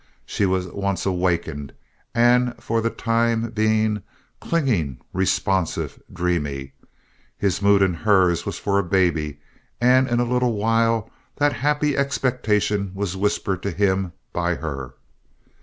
[0.25, 1.73] She was once awakened,
[2.15, 4.01] and for the time being,
[4.39, 6.73] clinging, responsive, dreamy.
[7.37, 9.39] His mood and hers was for a baby,
[9.79, 14.95] and in a little while that happy expectation was whispered to him by her.